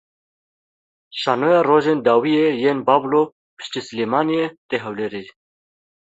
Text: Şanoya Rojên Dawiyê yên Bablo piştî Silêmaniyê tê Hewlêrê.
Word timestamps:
Şanoya 1.19 1.61
Rojên 1.69 1.99
Dawiyê 2.05 2.47
yên 2.63 2.79
Bablo 2.87 3.21
piştî 3.57 3.81
Silêmaniyê 3.87 4.45
tê 4.69 4.77
Hewlêrê. 4.83 5.23